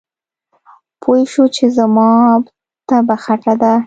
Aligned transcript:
پوی 1.01 1.21
شو 1.31 1.43
چې 1.55 1.65
زما 1.77 2.09
طبعه 2.89 3.17
خټه 3.23 3.53
ده. 3.61 3.71